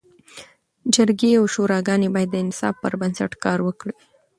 جرګي 0.93 1.31
او 1.39 1.43
شوراګاني 1.53 2.09
باید 2.15 2.29
د 2.31 2.35
انصاف 2.43 2.75
پر 2.83 2.93
بنسټ 3.01 3.31
کار 3.43 3.59
وکړي. 3.63 3.95